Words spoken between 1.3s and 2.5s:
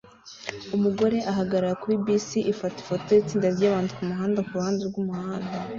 ahagarara kuri bisi